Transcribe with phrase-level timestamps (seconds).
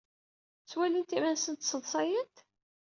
[0.61, 2.35] Ttwalint iman-nsent sseḍsayent?